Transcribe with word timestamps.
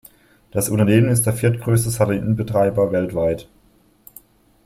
Das 0.49 0.67
Unternehmen 0.67 1.09
ist 1.09 1.27
der 1.27 1.33
viertgrößte 1.33 1.91
Satellitenbetreiber 1.91 2.91
weltweit. 2.91 3.47